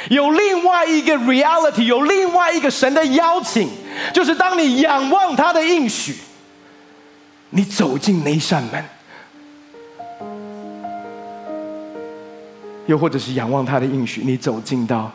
[0.10, 3.70] 有另外一个 reality，有另外一个神的邀请，
[4.12, 6.16] 就是当你仰望他的应许，
[7.52, 8.84] 你走进那扇门，
[12.88, 15.12] 又或者是仰望他的应许，你走进到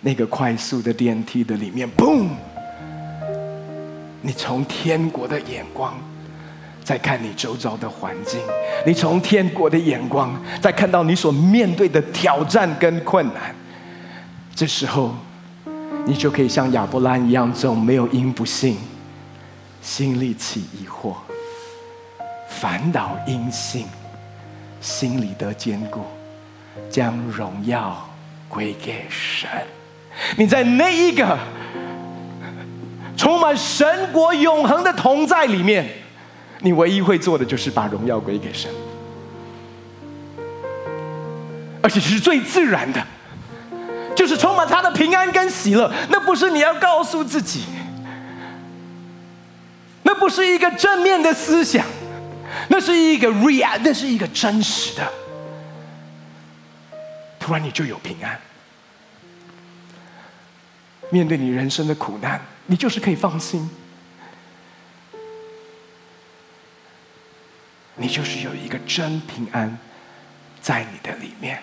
[0.00, 2.28] 那个快速的电梯的里面，boom，
[4.22, 5.92] 你从天国的眼光。
[6.88, 8.40] 在看你周遭的环境，
[8.86, 13.54] 你从天国的眼光在看到你所面对的挑战跟困难，
[14.54, 15.14] 这时候，
[16.06, 18.78] 你就可以像亚伯兰一样，这种没有因不信，
[19.82, 21.14] 心里起疑惑，
[22.48, 23.84] 烦恼因信，
[24.80, 26.00] 心里得坚固，
[26.88, 28.08] 将荣耀
[28.48, 29.46] 归给神。
[30.38, 31.38] 你在那一个
[33.14, 35.86] 充满神国永恒的同在里面。
[36.60, 38.70] 你唯一会做的就是把荣耀归给神，
[41.80, 43.06] 而且是最自然的，
[44.16, 45.92] 就是充满他的平安跟喜乐。
[46.10, 47.64] 那不是你要告诉自己，
[50.02, 51.86] 那不是一个正面的思想，
[52.68, 55.08] 那是一个 real，那是一个真实的。
[57.38, 58.38] 突然你就有平安，
[61.10, 63.70] 面对你人生的苦难，你就是可以放心。
[68.00, 69.76] 你就是有一个真平安
[70.60, 71.60] 在你的里面，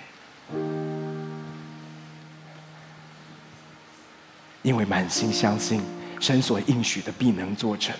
[4.61, 5.81] 因为满心相信
[6.19, 7.95] 神所应许的必能做成。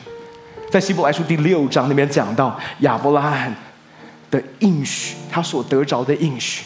[0.69, 3.55] 在希伯来书第六章那边讲到亚伯拉罕
[4.29, 6.65] 的应许，他所得着的应许，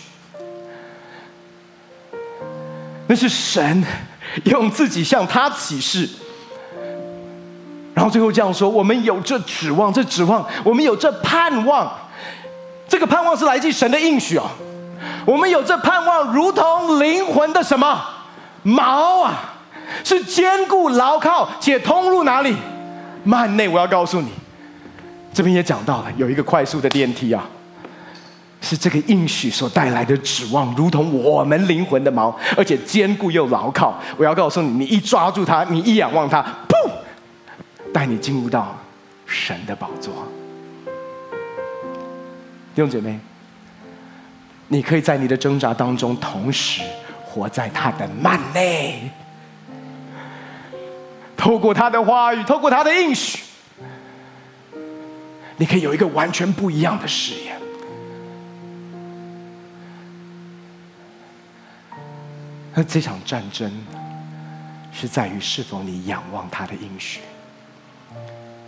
[3.08, 3.84] 那是神
[4.46, 6.10] 用自己向他启示。
[8.00, 11.91] 然后最后这样说：我们有这指望，这指望，我们有这盼望。
[12.88, 14.45] 这个盼望是来自神的应许啊！
[15.26, 18.02] 我们有这盼望，如同灵魂的什么
[18.64, 19.34] 锚啊？
[20.06, 22.56] 是坚固牢靠且通入哪里？
[23.26, 23.68] 幔内。
[23.68, 24.30] 我要告诉你，
[25.34, 27.43] 这边也讲到了，有一个快速的电梯啊，
[28.62, 34.00] 是这个应许所带来的指望，如同我们灵魂的锚，而且坚固又牢靠。
[34.16, 36.89] 我要告诉你，你一抓住它，你一仰望它，砰！
[37.94, 38.78] 带你进入到
[39.26, 40.28] 神的宝座，
[42.76, 43.20] 弟兄姐妹，
[44.68, 46.82] 你可以在你的挣扎当中，同时
[47.26, 49.12] 活在他的幔内，
[51.36, 53.40] 透过他的话语，透过他的应许，
[55.58, 57.56] 你可以有一个完全不一样的视野。
[62.76, 63.70] 那这场战争
[64.94, 67.20] 是在于是否你仰望他的应许。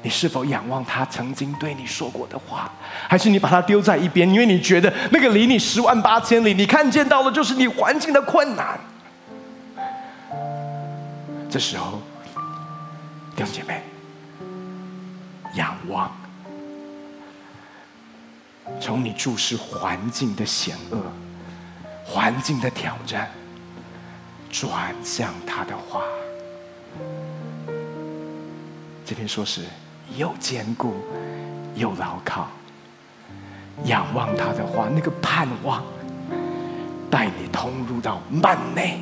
[0.03, 2.71] 你是否仰望他曾经对你说过的话，
[3.07, 4.27] 还是你把它丢在一边？
[4.27, 8.79] 因为你觉得那个离你十万八千里，你看见到的就是你环境的困难。
[11.49, 12.01] 这时候，
[13.35, 13.83] 弟兄姐妹，
[15.55, 16.11] 仰望，
[18.79, 20.97] 从你注视环境的险恶、
[22.03, 23.29] 环境的挑战，
[24.49, 26.01] 转向他的话。
[29.05, 29.61] 这边说是。
[30.17, 30.95] 又坚固
[31.75, 32.47] 又牢靠，
[33.85, 35.83] 仰望他的话，那个盼望
[37.09, 38.99] 带你通入到幔内。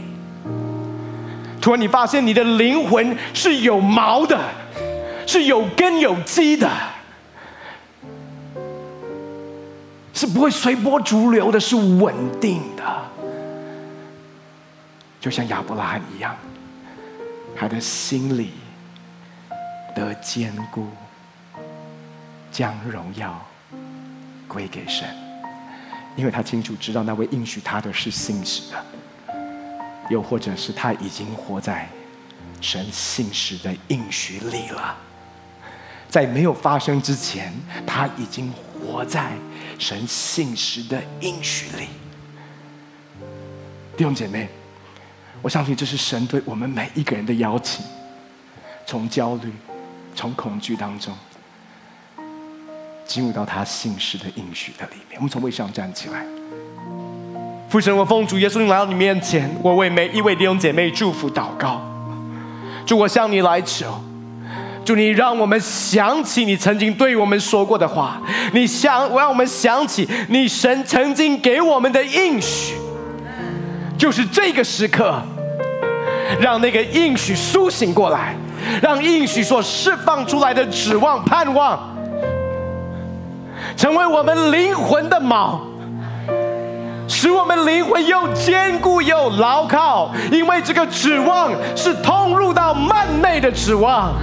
[1.59, 4.39] 突然，你发现你的灵魂是有毛的，
[5.25, 6.69] 是有根有基的，
[10.13, 12.83] 是不会随波逐流的，是稳定的，
[15.19, 16.35] 就像亚伯拉罕一样，
[17.55, 18.51] 他的心里。
[19.95, 20.87] 得坚固，
[22.51, 23.45] 将荣耀
[24.47, 25.07] 归给神，
[26.15, 28.85] 因为他清楚知道那位应许他的是信实的，
[30.09, 31.87] 又或者是他已经活在
[32.59, 34.97] 神信实的应许里了，
[36.09, 37.53] 在没有发生之前，
[37.85, 39.31] 他已经活在
[39.77, 41.87] 神信实的应许里。
[43.95, 44.49] 弟兄姐妹，
[45.41, 47.85] 我相信这是神对我们每一个人的邀请，
[48.85, 49.53] 从焦虑、
[50.15, 51.15] 从恐惧当中。
[53.09, 56.23] 进入到他信实的应许的里面，我们从位上站起来。
[57.67, 61.81] 父神，我奉主耶稣来到你面前，我为每一位弟兄姐妹祝福祷告。
[62.85, 63.99] 主，我向你来求，
[64.85, 68.21] 主你让我们想起你曾经对我们说过的话，
[68.53, 72.75] 你想让我们想起你神曾经给我们的应许，
[73.97, 75.19] 就是这个时刻，
[76.39, 78.35] 让那个应许苏醒过来，
[78.83, 81.98] 让应许所释放出来的指望盼望。
[83.75, 85.59] 成为我们灵魂的锚，
[87.07, 90.11] 使我们灵魂又坚固又牢靠。
[90.31, 94.13] 因为这个指望是通入到幔内的指望，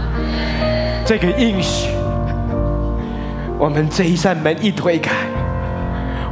[1.05, 1.89] 这个应许，
[3.59, 5.15] 我们这一扇门一推开，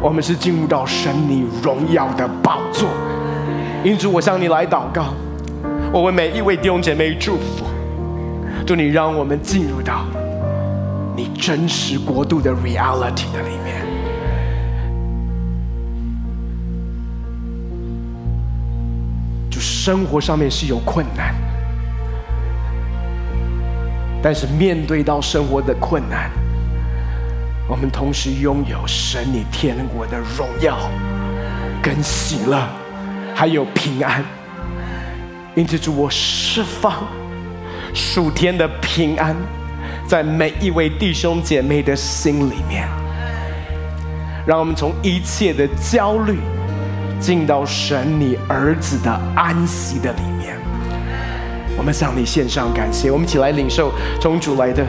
[0.00, 2.88] 我们是进入到神你荣耀的宝座。
[3.82, 5.04] 因此，我向你来祷告，
[5.92, 7.64] 我为每一位弟兄姐妹祝福，
[8.66, 10.04] 祝你让我们进入到。
[11.16, 13.86] 你真实国度的 reality 的里面，
[19.48, 21.32] 就生活上面是有困难，
[24.20, 26.28] 但是面对到生活的困难，
[27.68, 30.76] 我们同时拥有神你天国的荣耀、
[31.80, 32.60] 跟喜乐，
[33.36, 34.24] 还有平安。
[35.54, 37.04] 因此，主我释放
[37.94, 39.36] 属天的平安。
[40.06, 42.86] 在每一位弟兄姐妹的心里面，
[44.46, 46.38] 让我们从一切的焦虑
[47.18, 50.56] 进到神你儿子的安息的里面。
[51.76, 54.84] 我们向你献上感谢，我们一起来领受从主来的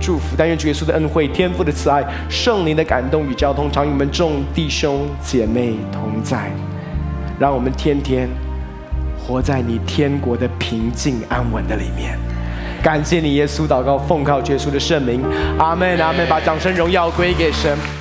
[0.00, 0.36] 祝福。
[0.38, 6.50] 但愿主耶稣的恩惠、天父的慈爱、圣灵的感动与交通，常与我们众弟兄姐妹同在。
[7.38, 8.28] 让我们天天
[9.18, 12.18] 活在你天国的平静安稳的里面。
[12.82, 15.22] 感谢你，耶稣，祷告奉靠耶稣的圣名，
[15.58, 16.26] 阿门，阿门。
[16.28, 17.99] 把掌声荣耀归给神。